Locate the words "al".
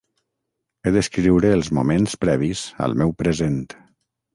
2.87-3.01